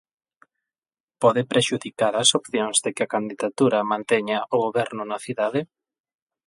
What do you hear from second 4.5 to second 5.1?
o goberno